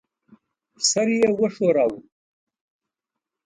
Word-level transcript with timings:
سر 0.89 1.07
یې 1.19 1.29
وښوراوه. 1.39 1.99